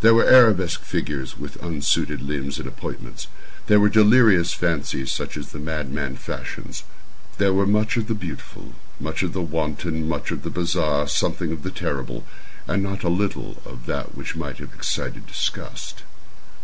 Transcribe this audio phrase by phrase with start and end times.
[0.00, 3.28] There were arabesque figures with unsuited limbs and appointments.
[3.68, 6.82] There were delirious fancies such as the madman fashions.
[7.38, 11.52] There was much of the beautiful, much of the wanton, much of the bizarre, something
[11.52, 12.26] of the terrible,
[12.66, 16.02] and not a little of that which might have excited disgust.